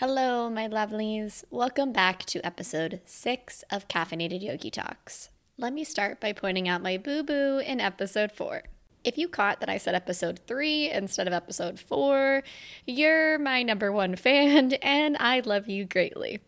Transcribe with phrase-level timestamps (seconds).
[0.00, 1.42] Hello, my lovelies.
[1.50, 5.30] Welcome back to episode six of Caffeinated Yogi Talks.
[5.56, 8.62] Let me start by pointing out my boo boo in episode four.
[9.02, 12.44] If you caught that I said episode three instead of episode four,
[12.86, 16.38] you're my number one fan and I love you greatly.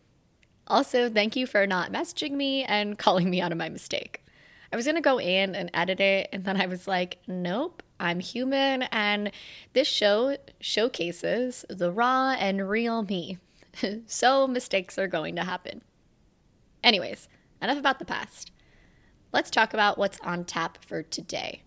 [0.67, 4.23] Also, thank you for not messaging me and calling me out of my mistake.
[4.71, 8.19] I was gonna go in and edit it, and then I was like, nope, I'm
[8.19, 9.31] human, and
[9.73, 13.37] this show showcases the raw and real me.
[14.07, 15.83] so mistakes are going to happen.
[16.83, 17.29] Anyways,
[17.61, 18.51] enough about the past.
[19.31, 21.61] Let's talk about what's on tap for today.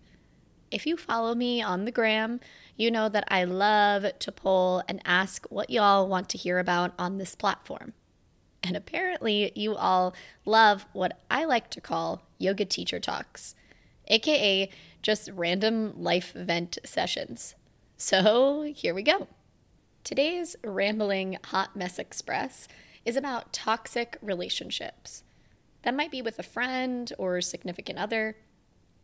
[0.71, 2.41] If you follow me on the gram,
[2.77, 6.93] you know that I love to poll and ask what y'all want to hear about
[6.99, 7.93] on this platform.
[8.61, 13.55] And apparently, you all love what I like to call yoga teacher talks,
[14.09, 14.71] aka
[15.03, 17.55] just random life vent sessions.
[17.97, 19.29] So here we go.
[20.03, 22.69] Today's rambling hot mess express
[23.05, 25.23] is about toxic relationships.
[25.83, 28.37] That might be with a friend or significant other.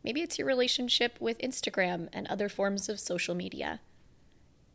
[0.03, 3.79] Maybe it's your relationship with Instagram and other forms of social media.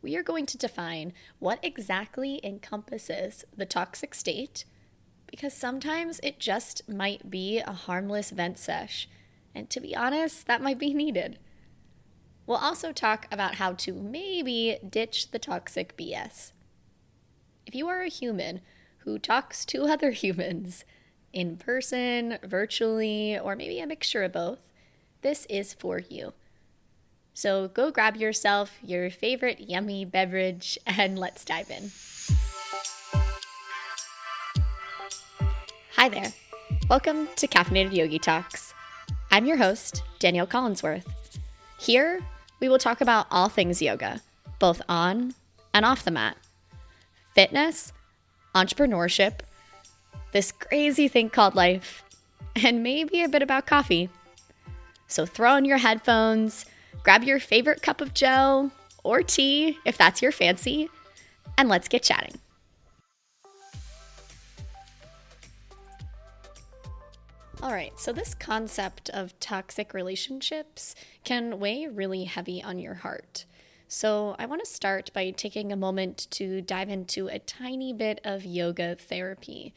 [0.01, 4.63] We are going to define what exactly encompasses the toxic state
[5.29, 9.09] because sometimes it just might be a harmless vent sesh.
[9.57, 11.39] And to be honest, that might be needed.
[12.45, 16.51] We'll also talk about how to maybe ditch the toxic BS.
[17.65, 18.61] If you are a human
[18.99, 20.85] who talks to other humans
[21.33, 24.71] in person, virtually, or maybe a mixture of both,
[25.23, 26.33] this is for you.
[27.33, 31.89] So go grab yourself your favorite yummy beverage and let's dive in.
[35.95, 36.31] Hi there.
[36.91, 38.75] Welcome to Caffeinated Yogi Talks.
[39.37, 41.05] I'm your host, Danielle Collinsworth.
[41.79, 42.21] Here,
[42.59, 44.19] we will talk about all things yoga,
[44.57, 45.35] both on
[45.75, 46.37] and off the mat
[47.35, 47.93] fitness,
[48.55, 49.41] entrepreneurship,
[50.31, 52.03] this crazy thing called life,
[52.55, 54.09] and maybe a bit about coffee.
[55.05, 56.65] So throw on your headphones,
[57.03, 58.71] grab your favorite cup of joe
[59.03, 60.89] or tea if that's your fancy,
[61.59, 62.39] and let's get chatting.
[67.63, 73.45] All right, so this concept of toxic relationships can weigh really heavy on your heart.
[73.87, 78.21] So, I want to start by taking a moment to dive into a tiny bit
[78.23, 79.73] of yoga therapy.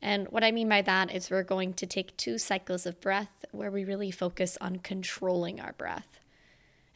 [0.00, 3.44] And what I mean by that is we're going to take two cycles of breath
[3.50, 6.20] where we really focus on controlling our breath.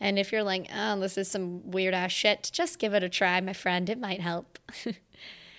[0.01, 3.09] And if you're like, oh, this is some weird ass shit, just give it a
[3.11, 3.91] try, my friend.
[3.91, 4.59] It might help.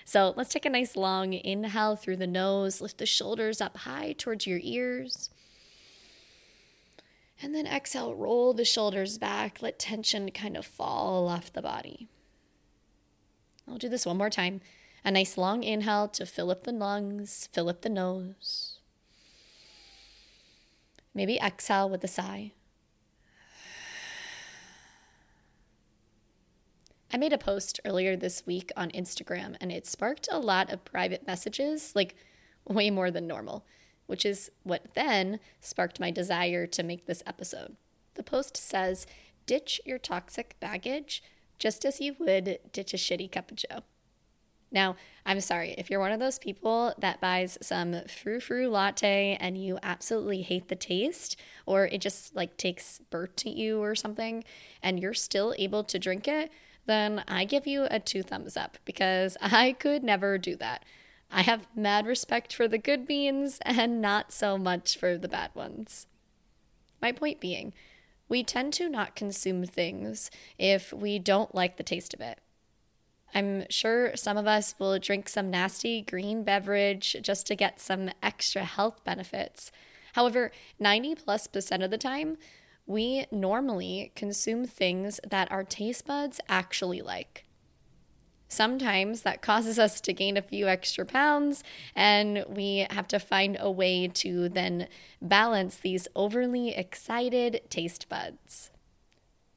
[0.06, 4.14] So let's take a nice long inhale through the nose, lift the shoulders up high
[4.14, 5.30] towards your ears.
[7.42, 12.08] And then exhale, roll the shoulders back, let tension kind of fall off the body.
[13.68, 14.62] I'll do this one more time.
[15.06, 18.80] A nice long inhale to fill up the lungs, fill up the nose.
[21.14, 22.54] Maybe exhale with a sigh.
[27.14, 30.84] I made a post earlier this week on Instagram and it sparked a lot of
[30.84, 32.16] private messages, like
[32.68, 33.68] way more than normal,
[34.08, 37.78] which is what then sparked my desire to make this episode.
[38.16, 39.06] The post says,
[39.46, 41.22] Ditch your toxic baggage
[41.60, 43.84] just as you would ditch a shitty cup of joe.
[44.72, 49.38] Now, I'm sorry, if you're one of those people that buys some frou frou latte
[49.40, 53.94] and you absolutely hate the taste, or it just like takes burnt to you or
[53.94, 54.44] something,
[54.82, 56.52] and you're still able to drink it,
[56.86, 60.84] then I give you a two thumbs up because I could never do that.
[61.32, 65.52] I have mad respect for the good beans and not so much for the bad
[65.56, 66.08] ones.
[67.02, 67.74] My point being,
[68.30, 72.40] we tend to not consume things if we don't like the taste of it.
[73.36, 78.12] I'm sure some of us will drink some nasty green beverage just to get some
[78.22, 79.72] extra health benefits.
[80.14, 82.38] However, 90 plus percent of the time,
[82.86, 87.46] we normally consume things that our taste buds actually like.
[88.48, 91.64] Sometimes that causes us to gain a few extra pounds,
[91.96, 94.88] and we have to find a way to then
[95.20, 98.70] balance these overly excited taste buds.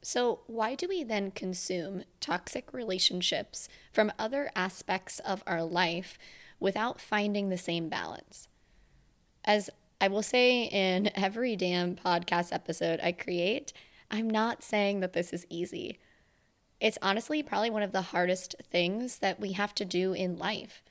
[0.01, 6.17] So, why do we then consume toxic relationships from other aspects of our life
[6.59, 8.47] without finding the same balance?
[9.43, 9.69] As
[9.99, 13.73] I will say in every damn podcast episode I create,
[14.11, 15.97] I'm not saying that this is easy.
[16.79, 20.83] It's honestly probably one of the hardest things that we have to do in life.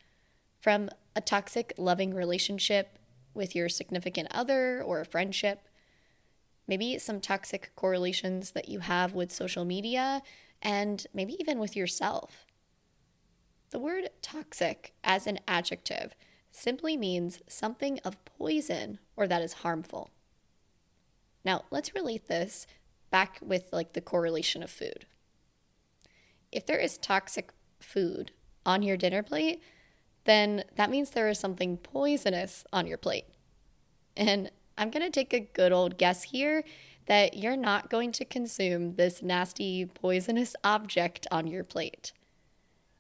[0.58, 2.99] From a toxic, loving relationship
[3.32, 5.69] with your significant other or a friendship,
[6.67, 10.20] maybe some toxic correlations that you have with social media,
[10.61, 12.44] and maybe even with yourself.
[13.70, 16.17] The word toxic as an adjective
[16.56, 20.11] simply means something of poison or that is harmful.
[21.44, 22.67] Now, let's relate this
[23.11, 25.06] back with like the correlation of food.
[26.50, 28.32] If there is toxic food
[28.64, 29.62] on your dinner plate,
[30.25, 33.26] then that means there is something poisonous on your plate.
[34.17, 36.64] And I'm going to take a good old guess here
[37.05, 42.12] that you're not going to consume this nasty, poisonous object on your plate.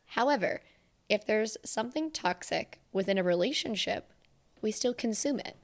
[0.04, 0.60] However,
[1.08, 4.12] if there's something toxic within a relationship,
[4.60, 5.56] we still consume it.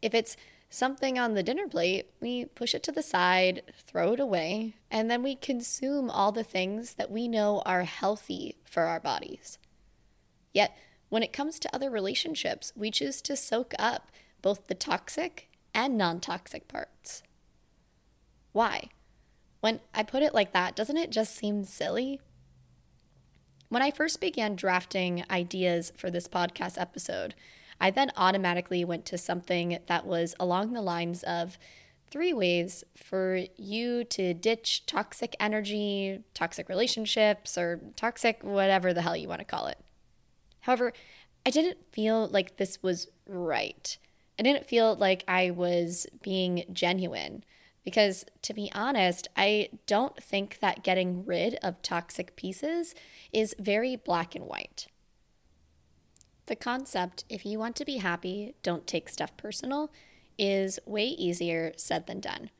[0.00, 0.36] If it's
[0.68, 5.10] something on the dinner plate, we push it to the side, throw it away, and
[5.10, 9.58] then we consume all the things that we know are healthy for our bodies.
[10.54, 10.76] Yet,
[11.08, 14.12] when it comes to other relationships, we choose to soak up
[14.42, 17.22] both the toxic and non toxic parts.
[18.52, 18.88] Why?
[19.60, 22.20] When I put it like that, doesn't it just seem silly?
[23.70, 27.36] When I first began drafting ideas for this podcast episode,
[27.80, 31.56] I then automatically went to something that was along the lines of
[32.10, 39.16] three ways for you to ditch toxic energy, toxic relationships, or toxic whatever the hell
[39.16, 39.78] you want to call it.
[40.62, 40.92] However,
[41.46, 43.96] I didn't feel like this was right.
[44.36, 47.44] I didn't feel like I was being genuine.
[47.84, 52.94] Because to be honest, I don't think that getting rid of toxic pieces
[53.32, 54.86] is very black and white.
[56.46, 59.90] The concept, if you want to be happy, don't take stuff personal,
[60.38, 62.50] is way easier said than done.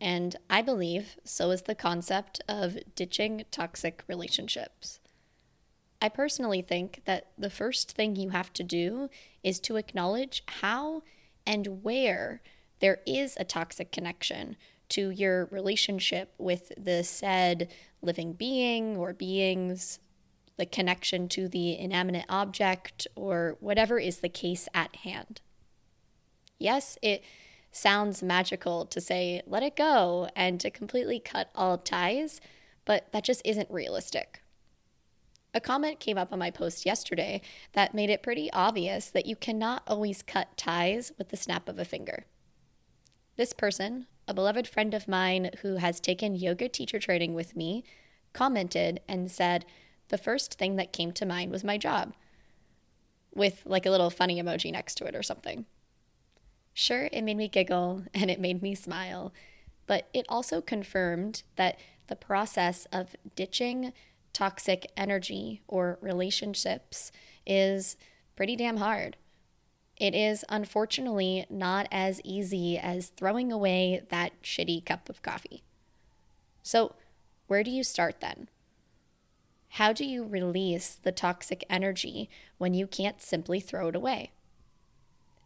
[0.00, 5.00] And I believe so is the concept of ditching toxic relationships.
[6.02, 9.08] I personally think that the first thing you have to do
[9.42, 11.02] is to acknowledge how
[11.46, 12.42] and where
[12.80, 14.56] there is a toxic connection
[14.90, 17.68] to your relationship with the said
[18.02, 19.98] living being or beings,
[20.56, 25.40] the connection to the inanimate object, or whatever is the case at hand.
[26.58, 27.22] Yes, it
[27.70, 32.40] sounds magical to say, let it go, and to completely cut all ties,
[32.84, 34.42] but that just isn't realistic.
[35.52, 37.40] A comment came up on my post yesterday
[37.72, 41.78] that made it pretty obvious that you cannot always cut ties with the snap of
[41.78, 42.26] a finger.
[43.36, 47.84] This person, a beloved friend of mine who has taken yoga teacher training with me,
[48.32, 49.66] commented and said,
[50.08, 52.14] The first thing that came to mind was my job,
[53.34, 55.66] with like a little funny emoji next to it or something.
[56.72, 59.32] Sure, it made me giggle and it made me smile,
[59.86, 63.92] but it also confirmed that the process of ditching
[64.32, 67.10] toxic energy or relationships
[67.46, 67.96] is
[68.34, 69.16] pretty damn hard.
[69.96, 75.62] It is unfortunately not as easy as throwing away that shitty cup of coffee.
[76.62, 76.94] So,
[77.46, 78.48] where do you start then?
[79.70, 82.28] How do you release the toxic energy
[82.58, 84.32] when you can't simply throw it away?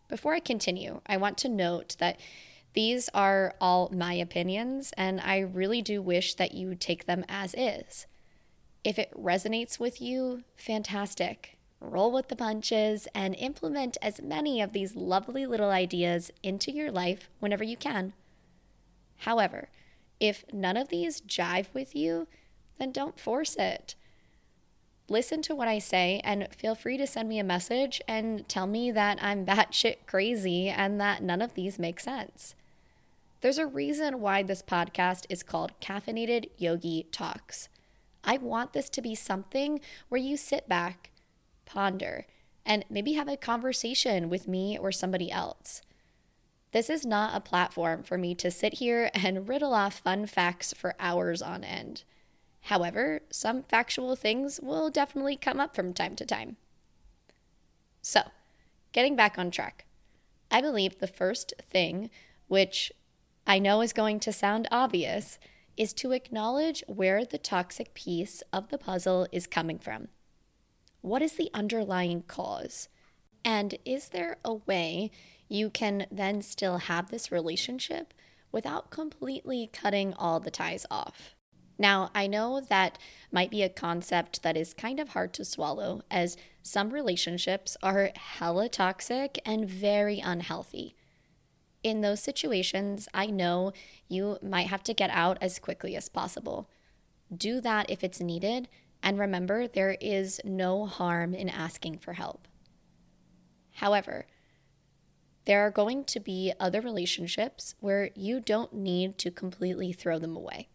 [0.08, 2.19] Before I continue, I want to note that
[2.73, 7.55] these are all my opinions, and I really do wish that you take them as
[7.55, 8.06] is.
[8.82, 14.73] If it resonates with you, fantastic roll with the punches, and implement as many of
[14.73, 18.12] these lovely little ideas into your life whenever you can.
[19.19, 19.69] However,
[20.19, 22.29] if none of these jive with you,
[22.79, 23.94] then don't force it.
[25.09, 28.67] Listen to what I say and feel free to send me a message and tell
[28.67, 32.55] me that I'm batshit crazy and that none of these make sense.
[33.41, 37.69] There's a reason why this podcast is called Caffeinated Yogi Talks.
[38.22, 41.10] I want this to be something where you sit back,
[41.72, 42.27] ponder,
[42.67, 45.82] and maybe have a conversation with me or somebody else.
[46.72, 50.72] This is not a platform for me to sit here and riddle off fun facts
[50.72, 52.05] for hours on end.
[52.62, 56.56] However, some factual things will definitely come up from time to time.
[58.03, 58.22] So,
[58.93, 59.86] getting back on track,
[60.50, 62.10] I believe the first thing,
[62.48, 62.93] which
[63.46, 65.39] I know is going to sound obvious,
[65.77, 70.08] is to acknowledge where the toxic piece of the puzzle is coming from.
[71.02, 72.88] What is the underlying cause?
[73.44, 75.10] And is there a way
[75.48, 78.12] you can then still have this relationship
[78.52, 81.34] without completely cutting all the ties off?
[81.78, 82.98] Now, I know that
[83.32, 88.10] might be a concept that is kind of hard to swallow, as some relationships are
[88.14, 90.94] hella toxic and very unhealthy.
[91.82, 93.72] In those situations, I know
[94.08, 96.69] you might have to get out as quickly as possible.
[97.34, 98.69] Do that if it's needed,
[99.02, 102.46] and remember, there is no harm in asking for help.
[103.74, 104.26] However,
[105.46, 110.36] there are going to be other relationships where you don't need to completely throw them
[110.36, 110.69] away.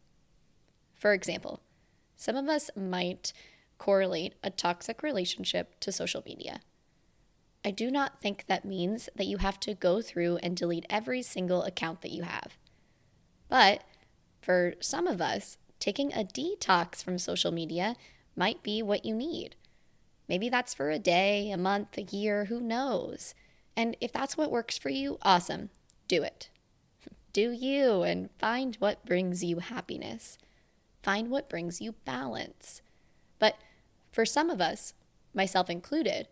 [0.94, 1.62] For example,
[2.16, 3.32] some of us might
[3.78, 6.62] correlate a toxic relationship to social media.
[7.64, 11.22] I do not think that means that you have to go through and delete every
[11.22, 12.58] single account that you have.
[13.50, 13.84] But
[14.42, 17.96] for some of us, taking a detox from social media
[18.36, 19.56] might be what you need.
[20.28, 23.36] Maybe that's for a day, a month, a year, who knows?
[23.78, 25.70] And if that's what works for you, awesome.
[26.08, 26.50] Do it.
[27.34, 30.38] Do you and find what brings you happiness.
[31.04, 32.82] Find what brings you balance.
[33.38, 33.58] But
[34.12, 34.94] for some of us,
[35.34, 36.28] myself included,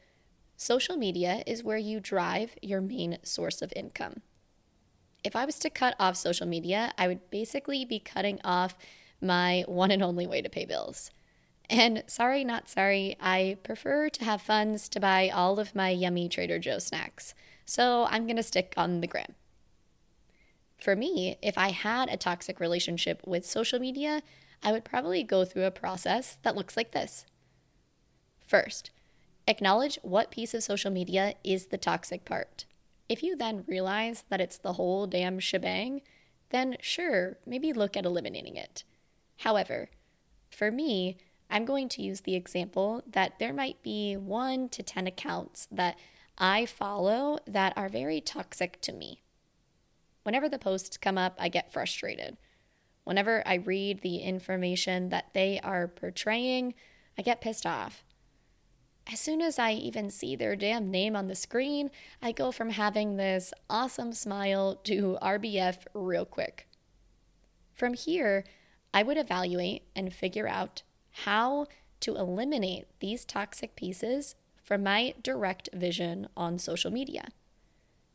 [0.55, 4.21] social media is where you drive your main source of income.
[5.23, 8.77] If I was to cut off social media, I would basically be cutting off
[9.21, 11.11] my one and only way to pay bills.
[11.73, 16.29] And sorry, not sorry, I prefer to have funds to buy all of my yummy
[16.29, 17.33] Trader Joe snacks.
[17.65, 19.33] So I'm going to stick on the gram.
[20.77, 24.21] For me, if I had a toxic relationship with social media,
[24.61, 27.25] I would probably go through a process that looks like this.
[28.39, 28.91] First,
[29.47, 32.65] acknowledge what piece of social media is the toxic part.
[33.09, 36.01] If you then realize that it's the whole damn shebang,
[36.51, 38.83] then sure, maybe look at eliminating it.
[39.37, 39.89] However,
[40.51, 41.17] for me,
[41.49, 45.97] I'm going to use the example that there might be one to 10 accounts that
[46.37, 49.21] I follow that are very toxic to me.
[50.23, 52.37] Whenever the posts come up, I get frustrated.
[53.03, 56.73] Whenever I read the information that they are portraying,
[57.17, 58.03] I get pissed off.
[59.11, 62.69] As soon as I even see their damn name on the screen, I go from
[62.69, 66.67] having this awesome smile to RBF real quick.
[67.73, 68.45] From here,
[68.93, 70.83] I would evaluate and figure out
[71.13, 71.67] how
[72.01, 77.27] to eliminate these toxic pieces from my direct vision on social media.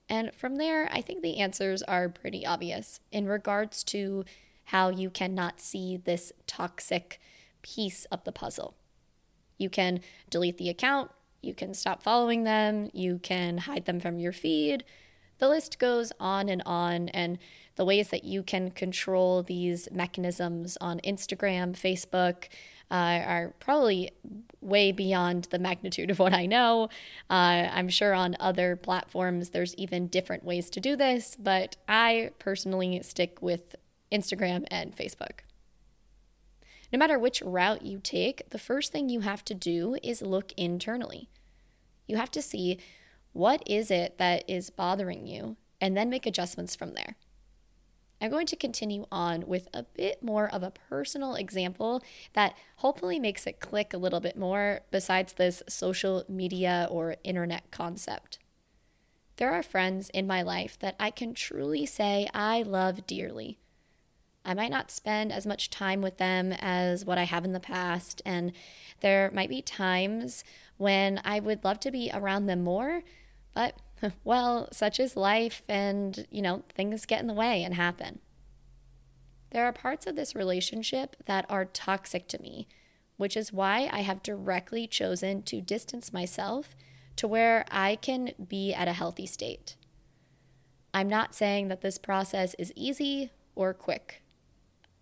[0.08, 4.24] And from there, I think the answers are pretty obvious in regards to
[4.64, 7.20] how you cannot see this toxic
[7.62, 8.74] piece of the puzzle.
[9.58, 10.00] You can
[10.30, 11.10] delete the account,
[11.42, 14.84] you can stop following them, you can hide them from your feed.
[15.38, 17.38] The list goes on and on, and
[17.76, 22.48] the ways that you can control these mechanisms on Instagram, Facebook,
[22.90, 22.94] uh,
[23.26, 24.10] are probably
[24.60, 26.88] way beyond the magnitude of what I know.
[27.30, 32.30] Uh, I'm sure on other platforms there's even different ways to do this, but I
[32.38, 33.76] personally stick with
[34.10, 35.40] Instagram and Facebook.
[36.92, 40.52] No matter which route you take, the first thing you have to do is look
[40.56, 41.28] internally.
[42.06, 42.78] You have to see
[43.32, 47.16] what is it that is bothering you and then make adjustments from there.
[48.20, 53.20] I'm going to continue on with a bit more of a personal example that hopefully
[53.20, 58.38] makes it click a little bit more besides this social media or internet concept.
[59.36, 63.58] There are friends in my life that I can truly say I love dearly.
[64.44, 67.60] I might not spend as much time with them as what I have in the
[67.60, 68.52] past, and
[69.00, 70.42] there might be times
[70.76, 73.02] when I would love to be around them more,
[73.54, 73.74] but
[74.24, 78.20] well, such is life, and you know, things get in the way and happen.
[79.50, 82.68] There are parts of this relationship that are toxic to me,
[83.16, 86.74] which is why I have directly chosen to distance myself
[87.16, 89.76] to where I can be at a healthy state.
[90.92, 94.22] I'm not saying that this process is easy or quick.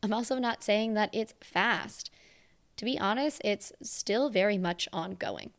[0.03, 2.11] I'm also not saying that it's fast.
[2.77, 5.51] To be honest, it's still very much ongoing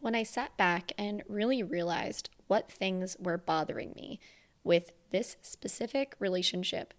[0.00, 4.18] when I sat back and really realized what things were bothering me
[4.64, 6.94] with this specific relationship,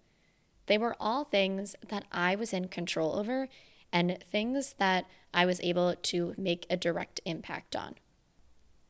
[0.66, 3.48] they were all things that I was in control over
[3.92, 7.96] and things that I was able to make a direct impact on.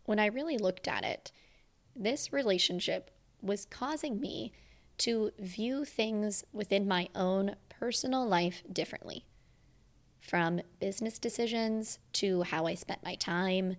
[0.04, 1.32] When I really looked at it,
[1.96, 4.52] this relationship was causing me
[4.98, 9.24] to view things within my own personal life differently.
[10.20, 13.76] From business decisions to how I spent my time,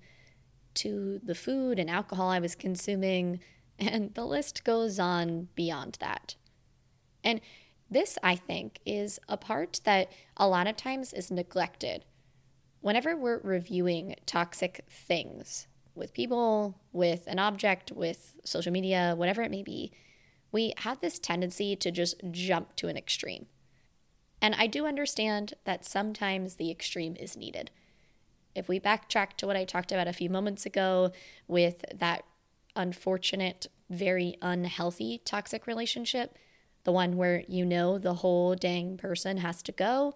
[0.75, 3.39] to the food and alcohol I was consuming,
[3.79, 6.35] and the list goes on beyond that.
[7.23, 7.41] And
[7.89, 12.05] this, I think, is a part that a lot of times is neglected.
[12.81, 19.51] Whenever we're reviewing toxic things with people, with an object, with social media, whatever it
[19.51, 19.91] may be,
[20.51, 23.45] we have this tendency to just jump to an extreme.
[24.41, 27.71] And I do understand that sometimes the extreme is needed
[28.55, 31.11] if we backtrack to what I talked about a few moments ago
[31.47, 32.23] with that
[32.75, 36.37] unfortunate, very unhealthy toxic relationship,
[36.83, 40.13] the one where you know the whole dang person has to go,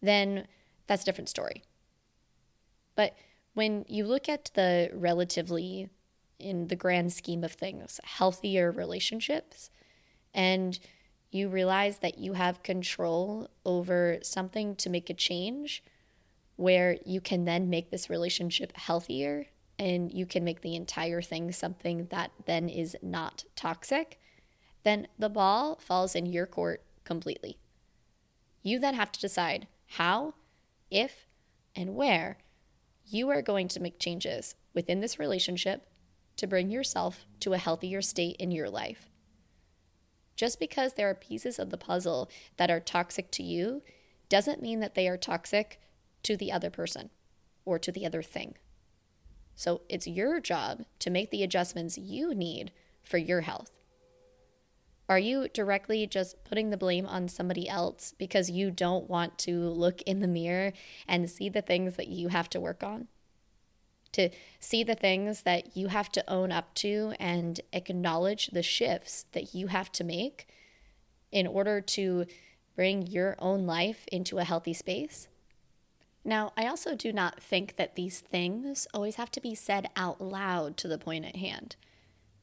[0.00, 0.46] then
[0.86, 1.62] that's a different story.
[2.94, 3.16] But
[3.54, 5.88] when you look at the relatively,
[6.38, 9.70] in the grand scheme of things, healthier relationships,
[10.32, 10.78] and
[11.30, 15.82] you realize that you have control over something to make a change,
[16.56, 19.46] where you can then make this relationship healthier
[19.78, 24.20] and you can make the entire thing something that then is not toxic,
[24.84, 27.58] then the ball falls in your court completely.
[28.62, 30.34] You then have to decide how,
[30.90, 31.26] if,
[31.74, 32.38] and where
[33.06, 35.86] you are going to make changes within this relationship
[36.36, 39.10] to bring yourself to a healthier state in your life.
[40.36, 43.82] Just because there are pieces of the puzzle that are toxic to you
[44.28, 45.80] doesn't mean that they are toxic
[46.24, 47.10] to the other person
[47.64, 48.56] or to the other thing.
[49.54, 53.70] So it's your job to make the adjustments you need for your health.
[55.08, 59.68] Are you directly just putting the blame on somebody else because you don't want to
[59.68, 60.72] look in the mirror
[61.06, 63.08] and see the things that you have to work on?
[64.12, 69.26] To see the things that you have to own up to and acknowledge the shifts
[69.32, 70.48] that you have to make
[71.30, 72.24] in order to
[72.74, 75.28] bring your own life into a healthy space?
[76.24, 80.20] Now, I also do not think that these things always have to be said out
[80.20, 81.76] loud to the point at hand.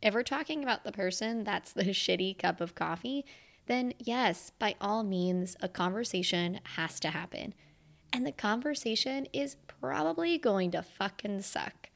[0.01, 3.25] If we're talking about the person that's the shitty cup of coffee,
[3.65, 7.53] then yes, by all means, a conversation has to happen.
[8.13, 11.89] And the conversation is probably going to fucking suck.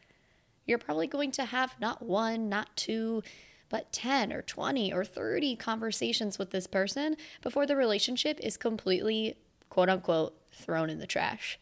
[0.66, 3.22] You're probably going to have not one, not two,
[3.70, 9.36] but 10 or 20 or 30 conversations with this person before the relationship is completely,
[9.70, 11.60] quote unquote, thrown in the trash.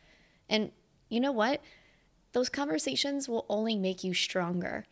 [0.54, 0.72] And
[1.10, 1.62] you know what?
[2.34, 4.86] Those conversations will only make you stronger.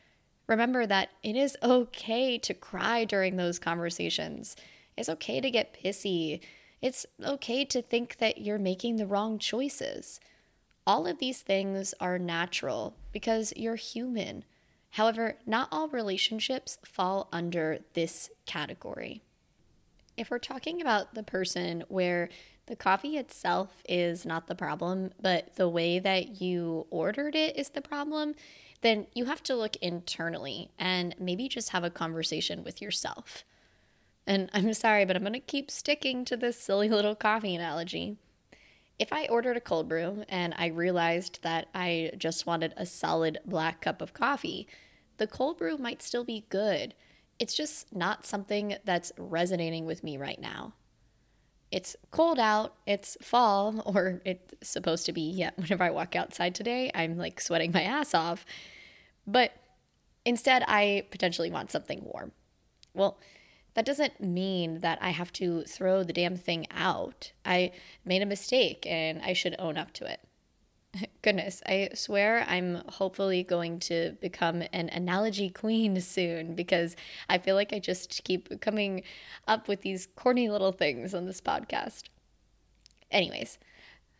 [0.47, 4.55] Remember that it is okay to cry during those conversations.
[4.97, 6.41] It's okay to get pissy.
[6.81, 10.19] It's okay to think that you're making the wrong choices.
[10.87, 14.43] All of these things are natural because you're human.
[14.89, 19.21] However, not all relationships fall under this category.
[20.17, 22.29] If we're talking about the person where
[22.71, 27.67] the coffee itself is not the problem, but the way that you ordered it is
[27.67, 28.33] the problem,
[28.79, 33.43] then you have to look internally and maybe just have a conversation with yourself.
[34.25, 38.15] And I'm sorry, but I'm going to keep sticking to this silly little coffee analogy.
[38.97, 43.39] If I ordered a cold brew and I realized that I just wanted a solid
[43.45, 44.65] black cup of coffee,
[45.17, 46.93] the cold brew might still be good.
[47.37, 50.71] It's just not something that's resonating with me right now
[51.71, 55.21] it's cold out, it's fall, or it's supposed to be.
[55.21, 58.45] Yeah, whenever I walk outside today, I'm like sweating my ass off.
[59.25, 59.51] But
[60.25, 62.31] instead, I potentially want something warm.
[62.93, 63.17] Well,
[63.73, 67.31] that doesn't mean that I have to throw the damn thing out.
[67.45, 67.71] I
[68.03, 70.19] made a mistake and I should own up to it.
[71.21, 76.95] Goodness, I swear I'm hopefully going to become an analogy queen soon because
[77.29, 79.03] I feel like I just keep coming
[79.47, 82.05] up with these corny little things on this podcast.
[83.11, 83.59] Anyways,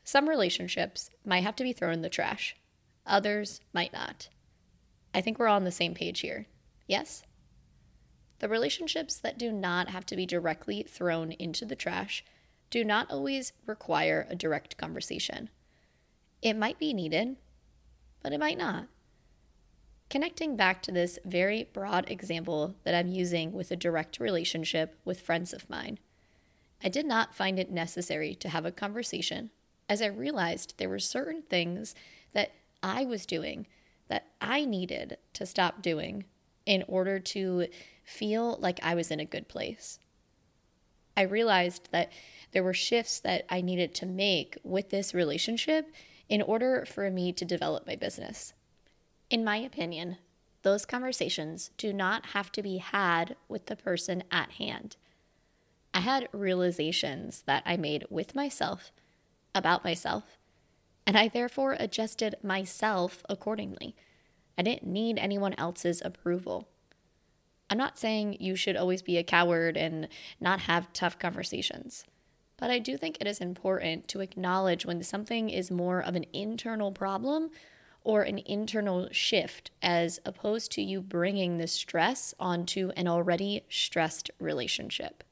[0.04, 2.56] some relationships might have to be thrown in the trash,
[3.06, 4.30] others might not.
[5.14, 6.46] I think we're all on the same page here.
[6.88, 7.24] Yes?
[8.40, 12.24] The relationships that do not have to be directly thrown into the trash
[12.70, 15.50] do not always require a direct conversation.
[16.41, 17.38] It might be needed,
[18.23, 18.88] but it might not.
[20.10, 25.21] Connecting back to this very broad example that I'm using with a direct relationship with
[25.21, 25.99] friends of mine,
[26.84, 29.51] I did not find it necessary to have a conversation
[29.88, 31.93] as I realized there were certain things
[32.34, 32.51] that
[32.82, 33.67] I was doing
[34.08, 36.25] that I needed to stop doing
[36.65, 37.67] in order to
[38.04, 39.99] feel like I was in a good place.
[41.15, 42.12] I realized that
[42.51, 45.88] there were shifts that I needed to make with this relationship
[46.32, 48.54] in order for me to develop my business.
[49.30, 50.17] In my opinion,
[50.62, 54.96] those conversations do not have to be had with the person at hand.
[55.94, 58.94] I had realizations that I made with myself
[59.54, 60.38] about myself,
[61.06, 63.94] and I therefore adjusted myself accordingly.
[64.58, 66.70] I didn't need anyone else's approval.
[67.70, 70.08] I'm not saying you should always be a coward and
[70.39, 72.06] not have tough conversations.
[72.62, 76.28] But I do think it is important to acknowledge when something is more of an
[76.32, 77.50] internal problem
[78.04, 84.30] or an internal shift as opposed to you bringing the stress onto an already stressed
[84.39, 85.24] relationship.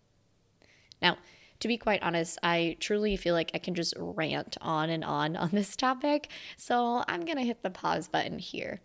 [1.03, 1.17] Now,
[1.59, 5.35] to be quite honest, I truly feel like I can just rant on and on
[5.35, 8.81] on this topic, so I'm gonna hit the pause button here.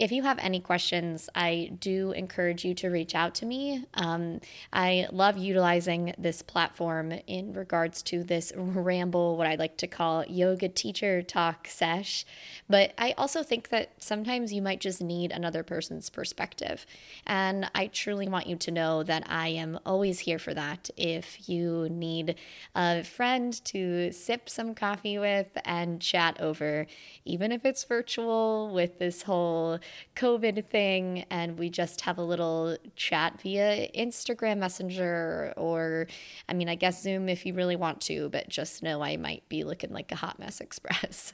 [0.00, 3.84] If you have any questions, I do encourage you to reach out to me.
[3.92, 4.40] Um,
[4.72, 10.24] I love utilizing this platform in regards to this ramble, what I like to call
[10.24, 12.24] yoga teacher talk sesh.
[12.66, 16.86] But I also think that sometimes you might just need another person's perspective.
[17.26, 20.88] And I truly want you to know that I am always here for that.
[20.96, 22.36] If you need
[22.74, 26.86] a friend to sip some coffee with and chat over,
[27.26, 29.78] even if it's virtual with this whole
[30.16, 36.06] COVID thing and we just have a little chat via Instagram Messenger or,
[36.48, 39.48] I mean, I guess Zoom if you really want to, but just know I might
[39.48, 41.32] be looking like a hot mess express.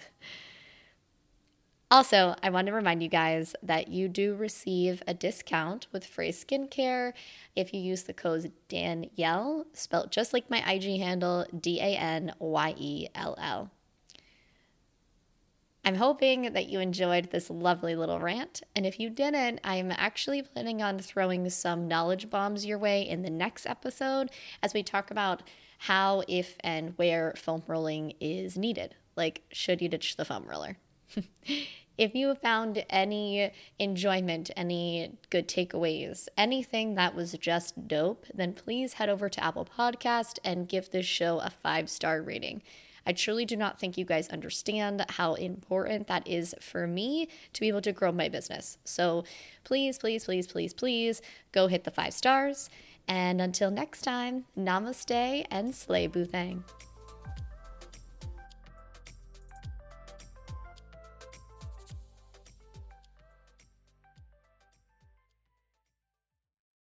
[1.88, 6.24] Also, I want to remind you guys that you do receive a discount with FRE
[6.24, 7.12] Skincare
[7.54, 12.34] if you use the code Danyell, spelt just like my IG handle, D A N
[12.40, 13.70] Y E L L.
[15.86, 18.60] I'm hoping that you enjoyed this lovely little rant.
[18.74, 23.22] And if you didn't, I'm actually planning on throwing some knowledge bombs your way in
[23.22, 24.30] the next episode
[24.64, 25.44] as we talk about
[25.78, 28.96] how, if, and where foam rolling is needed.
[29.14, 30.76] Like, should you ditch the foam roller?
[31.96, 38.94] if you found any enjoyment, any good takeaways, anything that was just dope, then please
[38.94, 42.64] head over to Apple Podcast and give this show a five star rating.
[43.06, 47.60] I truly do not think you guys understand how important that is for me to
[47.60, 48.78] be able to grow my business.
[48.84, 49.24] So
[49.64, 52.68] please, please, please, please, please go hit the five stars.
[53.08, 56.64] And until next time, namaste and slay boothang.